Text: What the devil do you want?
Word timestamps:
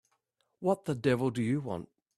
What 0.61 0.85
the 0.85 0.95
devil 0.95 1.29
do 1.29 1.43
you 1.43 1.61
want? 1.61 1.87